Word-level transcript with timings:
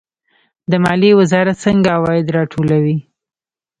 د 0.71 0.73
مالیې 0.83 1.17
وزارت 1.19 1.57
څنګه 1.65 1.87
عواید 1.97 2.27
راټولوي؟ 2.37 2.97